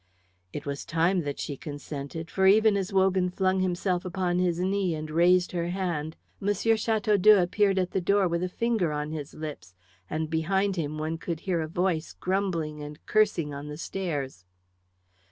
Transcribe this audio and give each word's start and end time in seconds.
It 0.51 0.65
was 0.65 0.83
time 0.83 1.21
that 1.25 1.37
she 1.39 1.55
consented, 1.55 2.31
for 2.31 2.47
even 2.47 2.75
as 2.75 2.91
Wogan 2.91 3.29
flung 3.29 3.59
himself 3.59 4.03
upon 4.03 4.39
his 4.39 4.59
knee 4.59 4.95
and 4.95 5.11
raised 5.11 5.51
her 5.51 5.67
hand, 5.67 6.15
M. 6.41 6.47
Chateaudoux 6.47 7.39
appeared 7.39 7.77
at 7.77 7.91
the 7.91 8.01
door 8.01 8.27
with 8.27 8.41
a 8.41 8.49
finger 8.49 8.91
on 8.91 9.11
his 9.11 9.35
lips, 9.35 9.75
and 10.09 10.27
behind 10.27 10.75
him 10.75 10.97
one 10.97 11.19
could 11.19 11.41
hear 11.41 11.61
a 11.61 11.67
voice 11.67 12.13
grumbling 12.13 12.81
and 12.81 13.05
cursing 13.05 13.53
on 13.53 13.67
the 13.67 13.77
stairs. 13.77 14.43